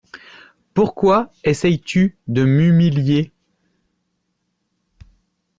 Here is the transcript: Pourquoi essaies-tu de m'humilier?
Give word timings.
Pourquoi 0.73 1.31
essaies-tu 1.43 2.17
de 2.27 2.43
m'humilier? 2.43 3.31